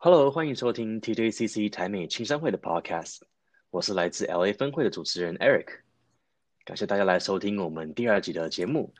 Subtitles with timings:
[0.00, 3.18] Hello，欢迎收听 TJCC 台美青商会的 Podcast，
[3.68, 5.80] 我是来自 LA 分会的主持人 Eric，
[6.64, 8.94] 感谢大家来收听我们第二集的节目。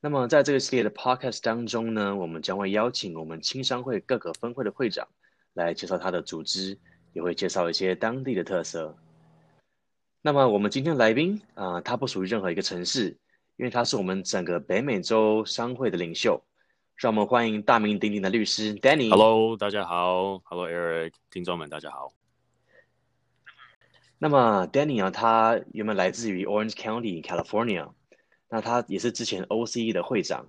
[0.00, 5.08] 那么在这个系列的 Podcast 当中呢，我们将会邀请我们青商会各个分会的会长
[5.54, 6.78] 来介绍他的组织，
[7.14, 8.96] 也会介绍一些当地的特色。
[10.22, 13.08] 那么我们今天来宾啊、呃，他不属于任何一个城市，
[13.56, 16.40] 因为他是我们整个北美洲商会的领袖。
[16.98, 19.08] 让我们欢迎大名鼎鼎的律师 Danny。
[19.08, 20.38] Hello，大家好。
[20.38, 22.12] Hello Eric，听众们大家好。
[24.18, 27.92] 那么 Danny 啊，他原本来自于 Orange County California，
[28.48, 30.48] 那他也是之前 OCE 的会长，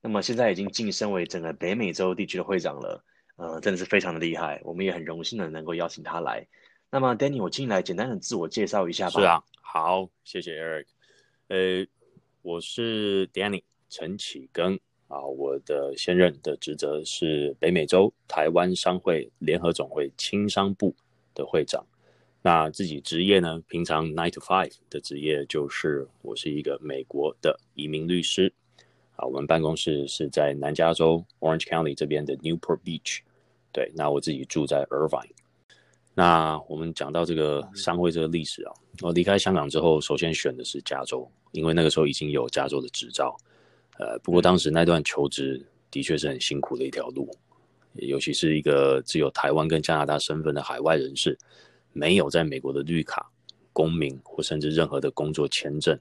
[0.00, 3.04] 那么现在已经晋升为整个北美洲地区的会长了，
[3.36, 4.58] 呃，真的是非常的厉害。
[4.64, 6.46] 我们也很荣幸的能够邀请他来。
[6.90, 9.20] 那么，Danny，我进来简单的自我介绍一下吧。
[9.20, 10.86] 是啊，好，谢谢 Eric。
[11.48, 11.86] 呃，
[12.40, 14.80] 我是 Danny 陈启耕
[15.10, 20.94] 啊，我的现任的职责是北美洲台湾商会联合总会青商部
[21.34, 21.84] 的会长。
[22.42, 28.54] 那自己职业呢，平常 nine to five 的职业就是我是一个美国的移民律师。
[29.16, 33.18] 啊，我们办公室是在南加州 Orange County 这边的 Newport Beach。
[33.72, 35.32] 对，那我自己住在 Irvine。
[36.14, 38.72] 那我们讲到这个商会这个历史啊，
[39.02, 43.36] 我离开香港之后，首先选的是加州，因为那个时候已经有加州的执照。
[44.00, 47.30] 呃，不过当时那段求职的确是很辛苦的一条路，
[47.96, 51.36] 尤其是一个只有台湾跟加拿大身份的海外人士，
[51.92, 53.30] 没有在美国的绿卡、
[53.74, 55.98] 公民或甚至任何的工作签证，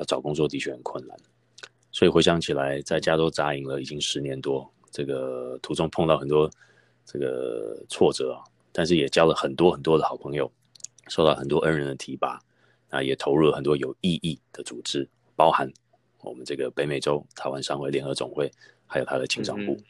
[0.00, 1.16] 要找工作的确很困难。
[1.92, 6.50] 所以回想起来，在加州扎营了已经十年多，这个途中碰到很多
[7.04, 8.42] 这个挫折啊。
[8.72, 10.50] 但是也交了很多很多的好朋友，
[11.08, 12.40] 受到很多恩人的提拔，
[12.90, 15.72] 啊，也投入了很多有意义的组织，包含
[16.28, 18.50] 我们这个北美洲台湾商会联合总会，
[18.86, 19.72] 还有它的青商部。
[19.72, 19.84] 嗯、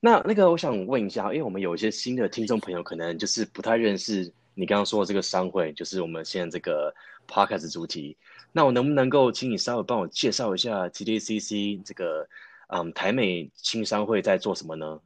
[0.00, 6.94] 那那个，我想问一下，因为我们有一些新的听众朋友，可能就是不太认识你刚刚说的这个商会，就是我们现在这个
[7.28, 8.16] podcast 主题。
[8.52, 12.28] 那我能不能够请你稍微帮我介绍一下 TDCC 这个
[12.68, 15.00] 嗯台美青商会在做什么呢？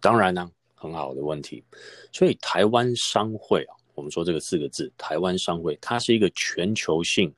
[0.00, 0.50] 当然呢、啊。
[0.80, 1.64] 很好的问题，
[2.12, 7.34] 所以台湾商会啊，我们说这个四个字，台湾商会，它是一个全球性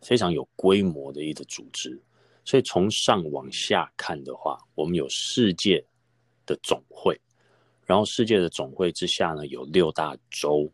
[0.00, 2.00] 非常有规模的一个组织。
[2.44, 5.84] 所以从上往下看的话，我们有世界
[6.46, 7.20] 的总会，
[7.84, 10.66] 然后世界的总会之下呢，有六大洲，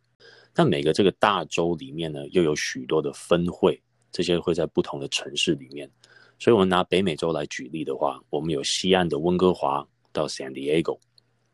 [0.55, 5.91] 那每个这个大洲里面呢，又有许多的分会，这些会在不同的城市里面。
[6.39, 10.99] 所以我们拿北美洲来举例的话，我们有西岸的温哥华到 San Diego。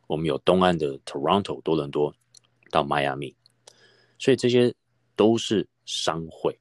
[0.06, 2.12] 我们有东岸的 Toronto 多伦多
[2.70, 3.34] 到迈阿密，
[4.18, 4.74] 所以这些
[5.14, 6.58] 都是商会。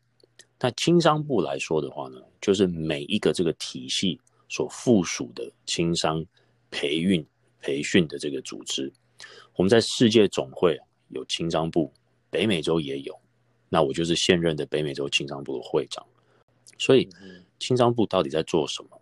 [0.60, 6.26] 那轻商部来说的话呢，就是每一个这个体系所附属的轻商
[6.70, 7.26] 培训
[7.62, 8.92] 培训的这个组织。
[9.56, 10.78] 我们在世界总会
[11.10, 11.92] 有轻商部，
[12.30, 13.18] 北美洲也有。
[13.70, 16.06] 那我就是现任的北美洲轻商部的会长。
[16.78, 17.08] 所以
[17.60, 19.02] 轻商部到底在做什么？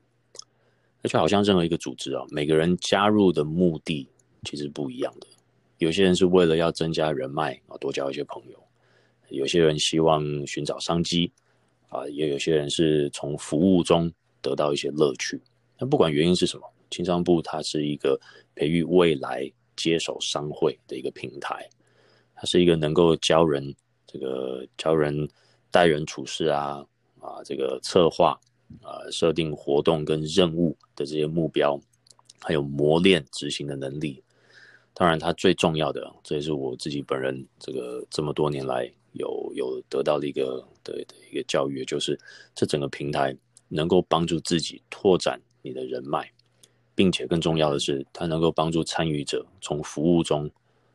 [1.02, 4.08] 那就好像任何一个组织啊，每个人加入的目的。
[4.44, 5.28] 其实不一样的，
[5.80, 8.58] 有些人是为了要增加人脉啊，多交一些朋友；
[9.30, 11.30] 有些人希望寻找商机
[11.90, 14.12] 啊，也有些人是从服务中
[14.42, 15.42] 得到一些乐趣。
[15.78, 18.20] 那不管原因是什么，青商部它是一个
[18.56, 21.70] 培育未来接手商会的一个平台，
[22.36, 25.28] 它是一个能够教人这个教人
[25.70, 26.86] 待人处事啊
[27.20, 28.40] 啊，这个策划
[28.82, 31.80] 啊，设定活动跟任务的这些目标，
[32.42, 34.24] 还有磨练执行的能力。
[34.94, 42.20] 当然，它最重要的，这也是我自己本人这个这么多年来有有得到的一个的的一个教育，就是
[42.56, 43.36] 这整个平台
[43.68, 46.28] 能够帮助自己拓展你的人脉，
[46.96, 50.50] 并且更重要的是，它能够帮助参与者从服务中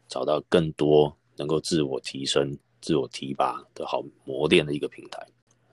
[0.09, 5.25] 找到更多能够自我提升、自我提拔的好磨练的一个平台。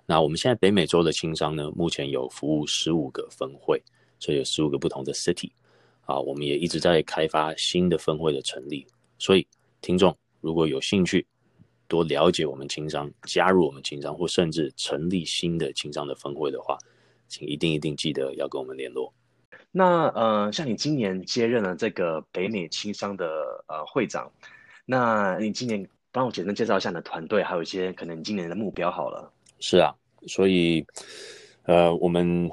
[0.05, 3.81] 那我们现在北美洲的青商呢，目前有服务十五个分会，
[4.19, 5.49] 所以有十五个不同的 city。
[6.05, 8.83] 啊，我们也一直在开发新的分会的成立，
[9.19, 9.45] 所以
[9.79, 11.23] 听众如果有兴趣
[11.89, 16.77] 多了解我们青商，加入我们青商，或甚至成立新的青商的分会的话，
[17.27, 19.13] 请一定一定记得要跟我们联络。
[19.71, 23.27] 那呃，像你今年接任了这个北美青商的
[23.67, 24.31] 呃会长，
[24.85, 29.29] 那你今年帮我简单介绍一下你的团队，还有一些可能你今年的目标好了。
[29.59, 29.93] 是啊，
[30.27, 30.85] 所以
[31.63, 32.49] 呃，我们。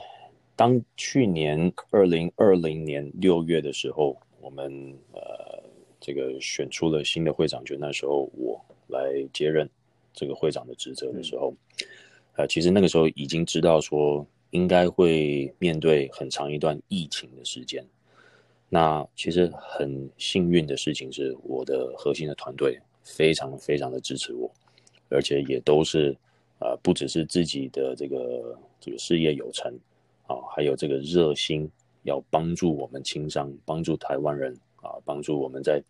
[0.58, 4.72] 当去年二零二零年六月的时候，我们
[5.12, 5.62] 呃
[6.00, 9.68] 这个选出了新的会长，就那时候我来接任
[10.12, 11.52] 这个会长的职责的时候，
[12.36, 17.84] 呃，其实那个时候已经知道说应该会面对很长一段疫情的时间，
[18.68, 24.50] 那其实很幸运的事情是，我的核心的团队非常非常的支持我，
[25.08, 26.10] 而且也都是
[26.58, 29.72] 啊、呃，不只是自己的这个这个事业有成
[30.26, 31.68] 啊，还有这个热心
[32.04, 34.56] 要帮助我们青商，帮助台湾人
[34.86, 35.82] 啊，帮助我们在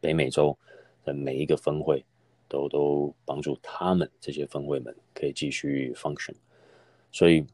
[0.00, 0.56] 北美洲
[1.04, 2.04] 的每一个分会，
[2.48, 6.34] 都都帮助他们这些分会们可以继续 function，
[7.12, 7.46] 所以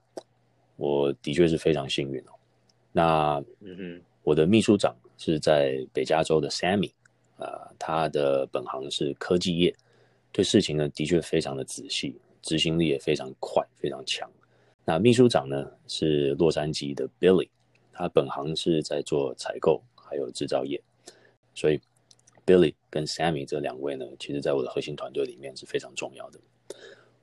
[0.76, 2.32] 我的确是非常幸运哦。
[2.92, 4.02] 那嗯哼。
[4.26, 6.90] 我的秘书长是在北加州的 Sammy，
[7.36, 9.72] 啊、呃，他的本行是科技业，
[10.32, 14.28] 对事情呢的确非常的仔细，执行力也非常快，非常强。
[14.84, 17.48] 那秘书长呢是洛杉矶的 Billy，
[17.92, 19.80] 他本行是在做采购
[20.16, 20.80] 还有制造业，
[21.54, 21.80] 所以
[22.46, 26.40] Billy 跟 Sammy 这两位呢，其实在我的核心团队里面是非常重要的。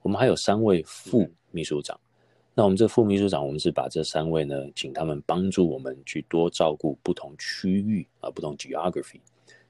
[0.01, 1.99] 我们还有三位副秘书长。
[2.53, 9.19] 那我们这副秘书长，我们是把这三位呢，请他们帮助我们去多照顾不同区域啊，不同 geography。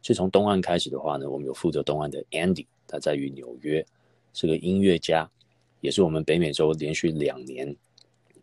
[0.02, 3.86] 所以从东岸开始的话呢，我们有负责东岸的 Andy，他在于纽约，
[4.34, 5.30] 是个音乐家，
[5.80, 7.74] 也是我们北美洲连续两年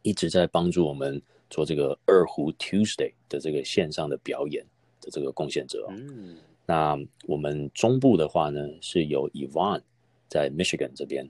[0.02, 4.64] 一直在帮助我们做这个二胡 Tuesday 的这个线上的表演
[5.00, 5.86] 的这个贡献者。
[5.90, 6.36] 嗯，
[6.66, 9.82] 那我们中部的话呢，是有 Yvonne
[10.28, 11.28] 在 Michigan 这边。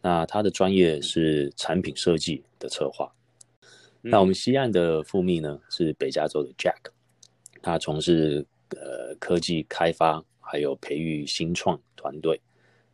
[0.00, 3.12] 那他的专业是产品设计的策划。
[4.02, 6.90] 嗯、那我们西岸的副秘呢，是北加州的 Jack，
[7.62, 12.40] 他从事呃科技开发还有培育新创团队。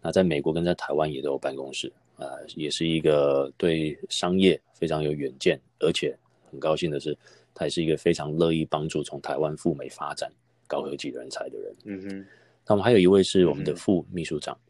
[0.03, 6.17] 那在美国跟在台湾也都有办公室，呃，也是一个对商业非常有远见，而且
[6.51, 7.17] 很高兴的是，
[7.55, 10.31] 他也是一个非常乐意帮助从台湾赴美发展
[10.67, 11.75] 高科技人才的人。
[11.85, 12.27] 嗯哼。
[12.67, 14.55] 那我们还有一位是我们的副秘书长。
[14.55, 14.67] 嗯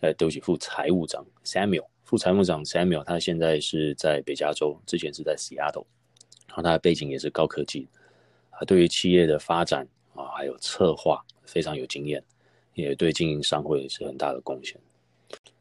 [0.00, 5.84] 呃，对不起，副财务长 Samuel，副财务长 Samuel，他现在是在北加州，之前是在 Seattle，
[6.46, 7.86] 然后他的背景也是高科技，
[8.48, 12.24] 啊，对于企业的发展啊，还有策划非常有经验，
[12.72, 14.74] 也对经营商会是很大的贡献。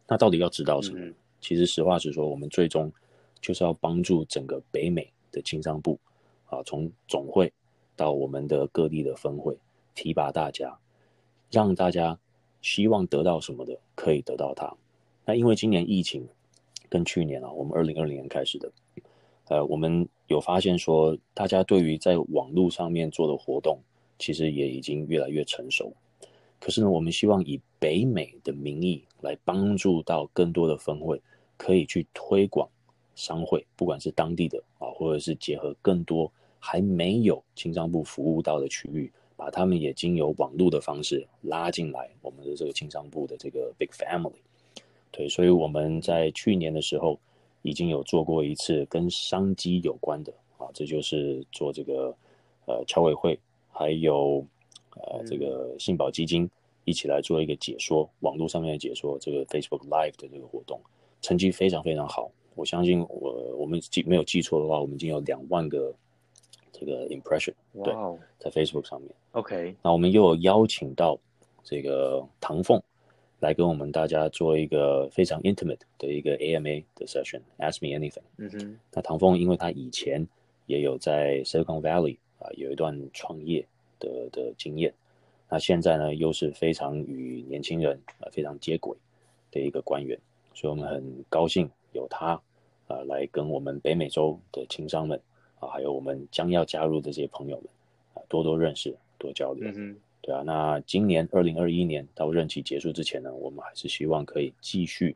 [0.07, 0.99] 那到底要知道什么？
[1.01, 2.91] 嗯、其实实话实说，我们最终
[3.41, 5.99] 就是要帮助整个北美的青商部
[6.45, 7.51] 啊，从总会
[7.95, 9.57] 到我们的各地的分会，
[9.95, 10.77] 提拔大家，
[11.51, 12.19] 让大家。
[12.61, 14.75] 希望得到什么的，可以得到它。
[15.23, 16.27] 那因为今年疫情
[16.89, 18.69] 跟去年啊，我们二零二零年开始的，
[19.47, 23.79] 呃，我们有发现说，大家对于在网络上面做的活动，
[24.17, 25.93] 其实也已经越来越成熟。
[26.59, 31.21] 可是呢，我们希望以北美的名义来帮助到更多的分会，
[31.59, 32.67] 可以去推广
[33.13, 39.11] 商会，不管是当地的啊，或者是结合更多还没有青商部服务到的区域。
[39.39, 44.41] 把他们也经由网络的方式拉进来，我们的这个青商部的这个 big family。
[45.11, 47.17] 对，所以我们在去年的时候
[47.61, 52.13] 已经有做过一次跟商机有关的啊，这就是做这个
[52.65, 53.39] 呃侨委会
[53.71, 54.45] 还有
[54.97, 56.49] 呃这个信保基金
[56.83, 60.77] 一起来做一个解说，网络上面的解说，这个 Facebook Live 的这个活动
[61.21, 62.31] 成绩非常非常好。
[62.55, 65.93] 我相信我我们记没有记错的话，我们已经有两万个。
[66.71, 67.93] 这个 impression，对.
[68.37, 69.11] 在 Facebook 上面。
[69.31, 71.19] OK，那我们又有邀请到
[71.61, 72.81] 这个唐凤
[73.41, 78.21] 来跟我们大家做一个非常 intimate 的一个 AMA 的 session，Ask Me Anything。
[78.37, 80.25] 嗯哼，那唐凤因为他以前
[80.67, 83.67] 也有在 Silicon Valley 啊有一段创业
[83.99, 84.93] 的的经验，
[85.49, 88.97] 那现在呢又是非常与年轻人啊非常接轨
[89.51, 90.17] 的一个官员，
[90.59, 92.31] 所以我们很高兴有他
[92.87, 95.17] 啊来跟我们北美洲的青商们。
[95.61, 97.65] 啊，还有我们将要加入的这些朋友们，
[98.13, 99.69] 啊，多多认识，多交流。
[99.75, 100.41] 嗯，对啊。
[100.41, 105.13] 那今年二零二一年到任期结束之前呢，我们还是希望可以继续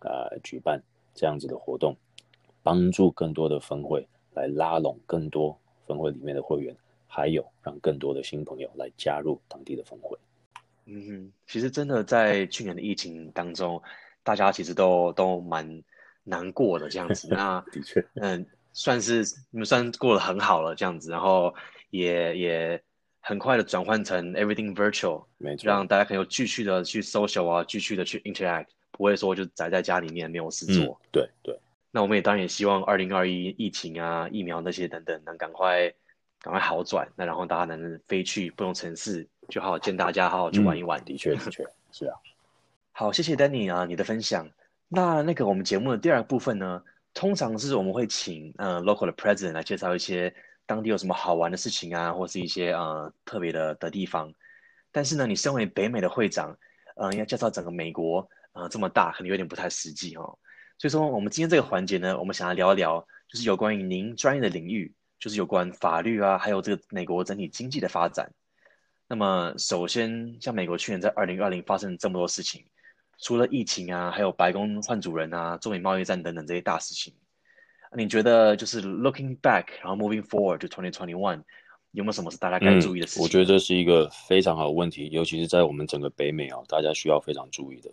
[0.00, 0.82] 啊举办
[1.14, 1.96] 这样子的活动，
[2.60, 10.18] 帮助更多的分会来拉拢更多分会里面的会员，还有让更多的新朋友来加入当地的分会。
[10.86, 13.80] 嗯哼，其实真的在去年的疫情当中，
[14.24, 15.84] 大家其实都都蛮
[16.24, 17.28] 难过的这样子。
[17.30, 18.44] 那的确，嗯。
[18.76, 21.54] 算是你们算过得很好了，这样子，然后
[21.90, 22.82] 也也
[23.20, 30.86] 很快的转换成 everything virtual，没错，让大家可以有继续的去 social 啊，继续的去 interact，不会说就宅在家里面没有事做。
[30.86, 31.56] 嗯、对对。
[31.92, 35.88] 那我们也当然也希望二零二一疫情啊、疫苗那些等等能赶快
[36.40, 41.00] 赶快好转，那然后大家能飞去不同城市，就好好见大家，好好去玩一玩。
[41.00, 42.16] 嗯、的确的确是啊。
[42.96, 44.48] 好，谢谢 Danny 啊，你的分享。
[44.86, 46.80] 那那个我们节目的第二部分呢？
[47.12, 50.32] 通常是我们会请呃 local 的 president 来介绍一些
[50.64, 54.32] 当地有什么好玩的事情啊，或是一些呃特别的的地方。
[54.92, 56.56] 但是呢，你身为北美的会长，
[56.94, 60.38] 呃，要介绍整个美国呃这么大，可能有点不太实际哦。
[60.78, 68.30] 所以说，我们今天这个环节呢，我们想要聊一聊，就是有关于您专业的领域就是有关法律啊，还有这个美国整体经济的发展。
[69.08, 72.64] 那么，首先，像美国去年在二零二零发生这么多事情，
[73.18, 77.12] 除了疫情啊，还有白宫换主人啊，中美贸易战等等这些大事情，
[77.96, 81.42] 你觉得就是 looking back，然后 moving forward to twenty twenty one，
[81.92, 83.22] 有没有什么是大家该注意的事情？
[83.22, 87.90] 嗯，我觉得这是一个非常好的问题，尤其是在我们整个北美啊，大家需要非常注意的。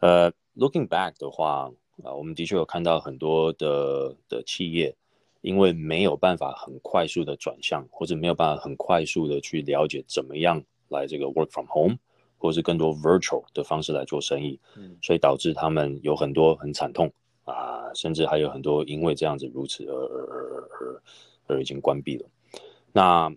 [0.00, 1.70] 呃，looking back 的话
[2.04, 4.94] 啊，我们的确有看到很多的的企业。
[5.42, 11.98] 因为没有办法很快速的转向，或者没有办法很快速的去了解怎么样来这个 work from home，
[12.38, 17.12] 或者是更多 virtual 的方式来做生意，嗯，所以导致他们有很多很惨痛
[17.44, 21.02] 啊，甚至还有很多因为这样子如此而而而而
[21.46, 22.28] 而已经关闭了。
[22.92, 23.32] 那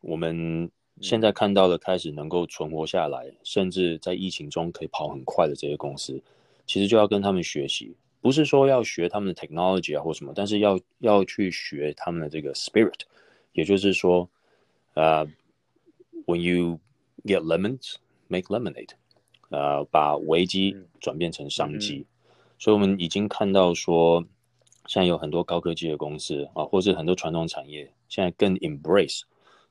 [0.00, 0.70] 我们
[1.00, 6.22] 现在看到的开始能够存活下来，甚至在疫情中可以跑很快的这些公司，
[6.66, 7.96] 其实就要跟他们学习。
[8.20, 13.00] 不是说要学他们的 technology 啊或什么，但是要要去学他们的这个 spirit，
[13.52, 14.26] 也就是说，
[14.94, 15.26] 呃、
[16.24, 16.80] uh,，when you
[17.24, 17.96] get lemons,
[18.34, 18.90] make lemonade，
[19.50, 21.98] 呃、uh,，把危机转变成商机。
[21.98, 24.24] 嗯、所以我们已经看到说，
[24.86, 29.22] 现在有很多高科技的公司啊，或是很多传统产业，现在更 embrace，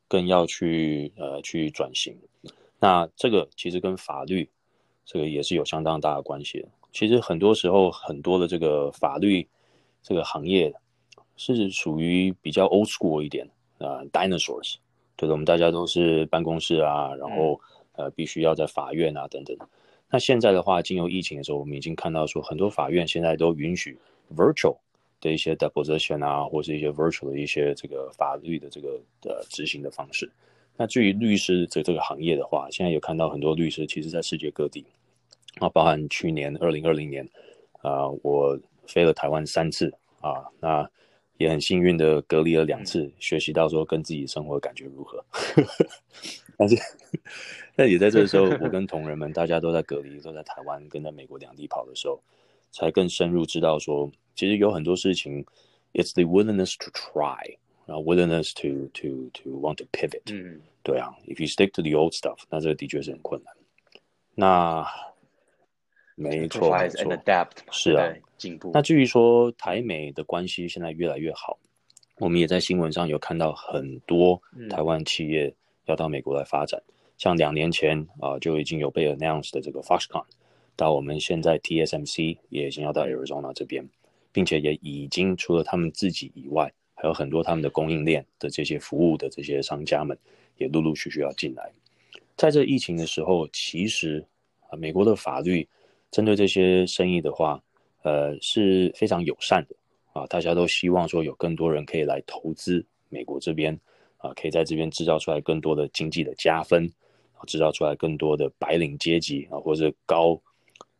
[0.08, 2.17] 更要去呃去转型。
[2.79, 4.50] 那这个其实跟法律
[5.05, 6.67] 这个也是有相当大的关系的。
[6.91, 9.48] 其实很多时候，很多的这个法律
[10.01, 10.74] 这个行业
[11.36, 13.46] 是属于比较 old school 一点
[13.79, 14.75] 啊、呃、，dinosaurs，
[15.15, 17.60] 对的，我们大家都是办公室啊，然后
[17.93, 19.57] 呃必须要在法院啊等等。
[20.09, 23.97] 那现在的话，经由疫情的时候，我们已经看到说，很多法院现在都允许
[24.35, 24.77] virtual
[25.19, 30.31] 的一些 deposition 啊，或是一些 virtual 的一些这个法律的这个的执行的方式。
[30.75, 34.85] 那至于律师这这个行业的话，现在有看到很多律师，其实在世界各地。
[35.59, 37.23] 啊，包含去年二零二零年，
[37.83, 40.89] 啊、我飞了台湾三次啊，那
[41.38, 45.23] 也很幸运的隔离了两次，学习到说跟自己生活感觉如何。
[46.57, 46.75] 但是，
[47.75, 52.22] 但也在这个时候， 我跟同仁们大家都在隔离，都在台湾跟在美国两地跑的时候，
[52.72, 55.46] 才更深入知道说，其实有很多事情
[55.94, 60.22] ，it's the willingness to try，然后 willingness to to to want to pivot。
[60.32, 63.53] 嗯，对啊，if you stick to the old stuff，那这个的确是很困难。
[64.36, 64.86] 那
[66.15, 68.70] 没错，没错，是啊，进步。
[68.74, 71.58] 那至于说台美的关系现在越来越好，
[72.18, 74.39] 我们也在新闻上有看到很多
[74.70, 75.51] 台湾企业
[75.86, 80.25] 要到美国来发展，嗯、像两年前啊、就已经有被 announce 的这个 Foxconn，
[80.75, 83.88] 到我们现在 TSMC 也已经要到 Arizona 这边，
[84.32, 90.17] 并且也已经除了他们自己以外，还有很多他们的供应链的这些服务的这些商家们
[90.58, 91.72] 也陆陆续续要进来。
[92.36, 94.25] 在这疫情的时候，其实
[94.70, 95.67] 啊、美国的法律。
[96.12, 97.60] 针对这些生意的话，
[98.03, 99.75] 呃，是非常友善的
[100.12, 100.27] 啊！
[100.27, 103.75] 大家都希望说有更多人可以来投资美国这边
[104.24, 106.89] 啊，可以在这边制造出来更多的经济的加分，
[107.46, 110.42] 制造出来更多的白领阶级啊，或者是高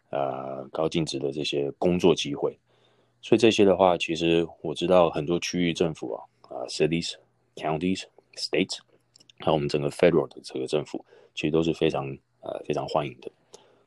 [0.10, 2.56] 呃高净值的这些工作机会。
[3.22, 7.14] 所以这些的话，其实我知道很多区域政府啊啊，cities、
[7.56, 8.04] counties、
[8.36, 8.80] states，
[9.40, 11.04] 还有我们整个 federal 的这个政府，
[11.34, 12.06] 其实都是非常
[12.42, 13.32] 呃非常欢迎的。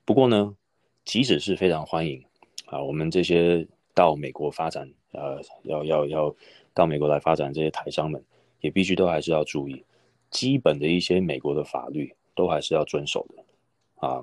[0.07, 0.57] 不过呢，
[1.05, 2.25] 即使是非常欢迎
[2.64, 6.35] 啊，我们这些到美国发展，呃，要要要
[6.73, 8.25] 到美国来发展这些台商们，
[8.66, 9.82] 也必须都还是要注意
[10.30, 14.23] 基本的一些美国的法律，都还是要遵守的啊。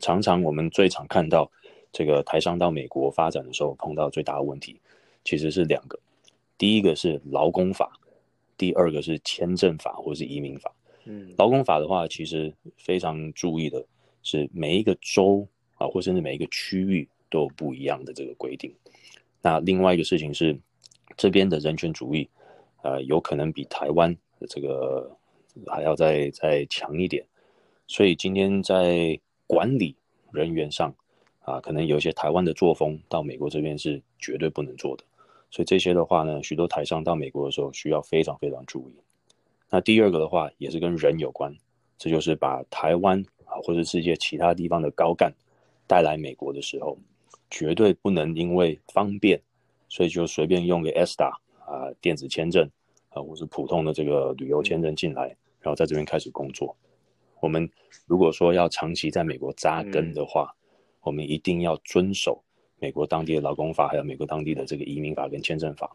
[0.00, 1.50] 常常我们最常看到
[1.90, 4.78] 这个台商到美国发展的时候，碰到最大的问题，
[5.24, 5.98] 其实是两个，
[6.58, 7.98] 第一个是劳工法，
[8.58, 10.70] 第二个是签证法或是移民法。
[11.04, 13.82] 嗯，劳工法的话，其实非常注意的
[14.22, 15.48] 是每一个州。
[15.80, 18.70] 啊，或甚至每一个区域都有不一样的这个规定。
[19.40, 20.54] 那另外一个事情是，
[21.16, 22.28] 这边的人权主义，
[22.82, 24.16] 呃，有可能比台湾
[24.48, 25.10] 这个
[25.66, 27.24] 还要再再强一点。
[27.86, 29.94] 所以今天在管理
[30.32, 30.94] 人员上，
[31.40, 35.04] 啊，可能有一些台湾的作风到美国这边是绝对不能做的。
[35.50, 38.94] 所以这些的话呢，许多台商到美国的时候需要非常非常注意。
[39.68, 41.54] 那第二个的话也是跟人有关，
[41.98, 45.32] 这就是把台湾啊或者世界其他地方的高干。
[45.86, 46.96] 带来美国的时候，
[47.50, 49.42] 绝对不能因为方便，
[49.88, 51.36] 所以就随便用个 S 打
[51.70, 52.68] 啊电子签证
[53.10, 55.28] 啊，或是普通的这个旅游签证进来，
[55.60, 56.76] 然后在这边开始工作。
[57.40, 57.68] 我们
[58.06, 60.66] 如果说要长期在美国扎根的话，嗯、
[61.02, 62.42] 我们一定要遵守
[62.78, 65.90] 美国当地的劳工法，还有美国当地的这个移民法跟签证法，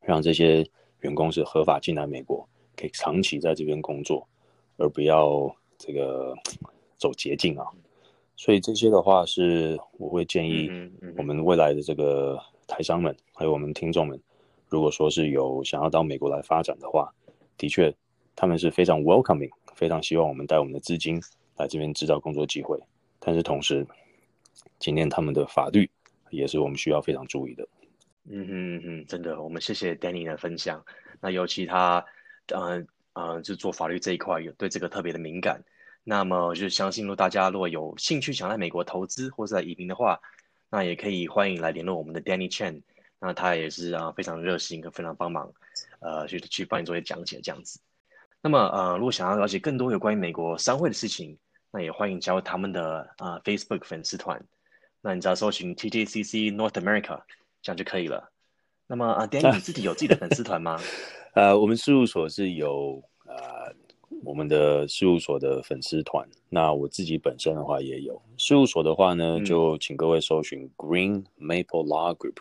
[0.00, 0.64] 让这些
[1.00, 4.28] 员工是合法进来美国，可以长期在这边工作，
[4.76, 6.34] 而不要这个
[6.96, 7.64] 走捷径啊。
[8.36, 10.70] 所以这些的话是，我会建议
[11.16, 14.18] 我们未来的这个台商们，还有我们听众们，
[14.70, 17.12] 如果说是有想要到美国来发展的话，
[17.58, 17.92] 的确
[18.36, 21.20] 他们是非常 welcoming，非常希望我们带我们的资金
[21.56, 22.80] 来这边制造工作机会。
[23.18, 23.84] 但是同时，
[24.78, 25.90] 今天他们的法律
[26.30, 27.68] 也是我们需要非常注意的。
[28.30, 30.82] 嗯哼嗯，真的，我们谢谢 Danny 的分享。
[31.20, 32.04] 那尤其他，
[32.54, 35.60] 嗯、呃、嗯，就做法律这一块有对这个特别的敏感。
[36.04, 40.20] 那么就相信，如果大家如果有兴趣想来美国投资或者在移民的话，
[40.70, 42.82] 那也可以欢迎来联络我们的 Danny Chen。
[43.20, 45.52] 那他也是啊非常热心，跟非常帮忙，
[46.00, 47.78] 呃，去去帮你做一些讲解这样子。
[48.40, 51.38] 那么呃，如果想要了解更多有关于美国商会的事情，
[51.70, 54.42] 那也欢迎加入他们的啊、呃、Facebook 粉丝团。
[55.00, 57.20] 那你只要搜寻 TJCC North America。
[57.62, 58.26] 这样就可以了。
[58.86, 60.80] 那么啊，Danny，你自己有自己的粉丝团吗？
[61.36, 63.70] 呃，我们事务所是有呃
[64.24, 66.26] 我们的事务所的粉丝团。
[66.48, 68.18] 那我自己本身的话也有。
[68.38, 72.36] 事务所的话呢，嗯、就请各位搜寻 Green Maple Law Group，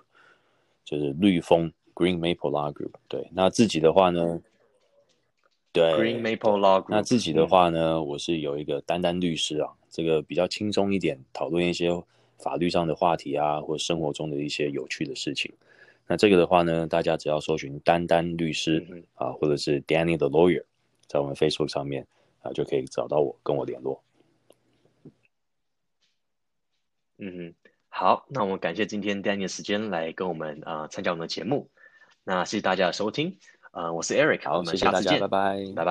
[0.90, 2.94] 就是绿风 Green Maple Group。
[3.08, 4.42] 对，那自己的话呢，
[5.72, 6.86] 对 Green Maple Group。
[6.90, 11.90] 那自己的话呢，嗯、我是有一个丹丹律师啊，这个比较轻松一点，讨论一些。
[12.42, 15.54] 法律上的话题啊，或生活中的一些有趣的事情。
[16.08, 20.64] 那这个的话呢，大家只要搜寻“丹丹律师”嗯、啊，或者是 “Danny the Lawyer”，
[21.06, 22.08] 在我们 Facebook 上面
[22.42, 24.02] 啊，就可以找到我，跟我联络。
[27.18, 27.54] 嗯哼，
[28.00, 31.70] 好，那我们感谢今天 Danny 的时间来跟我们啊、呃、参加我们的节目。
[32.24, 33.38] 那谢谢大家的收听，
[33.72, 35.88] 啊、呃，我是 Eric，好，我们下次见，拜拜，拜拜。